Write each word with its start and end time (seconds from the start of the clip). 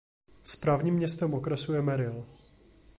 Správním 0.43 0.93
městem 0.95 1.33
okresu 1.33 1.73
je 1.73 1.81
Merrill. 1.81 2.25